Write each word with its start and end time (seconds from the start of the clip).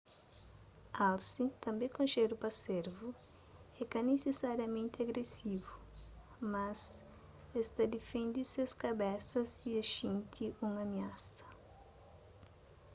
alse 1.07 1.43
tanbê 1.65 1.87
konxedu 1.97 2.33
pa 2.41 2.49
servu 2.65 3.07
é 3.81 3.83
ka 3.91 3.99
nisisariamenti 4.07 4.97
agresivu 5.05 5.73
mas 6.53 6.79
es 7.59 7.67
ta 7.75 7.83
difende 7.95 8.41
ses 8.51 8.71
kabesa 8.83 9.39
si 9.53 9.67
es 9.81 9.87
xinti 9.97 10.45
un 10.65 10.71
amiasa 10.85 11.45